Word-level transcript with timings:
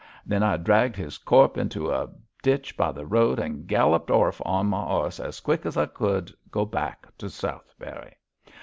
Then 0.25 0.41
I 0.41 0.57
dragged 0.57 0.95
his 0.95 1.19
corp 1.19 1.59
into 1.59 1.91
a 1.91 2.09
ditch 2.41 2.75
by 2.75 2.91
the 2.91 3.05
road, 3.05 3.37
and 3.37 3.67
galloped 3.67 4.09
orf 4.09 4.41
on 4.43 4.65
m' 4.65 4.73
oss 4.73 5.19
as 5.19 5.39
quick 5.39 5.63
as 5.63 5.77
I 5.77 5.85
cud 5.85 6.31
go 6.49 6.65
back 6.65 7.05
to 7.19 7.29
Southberry. 7.29 8.13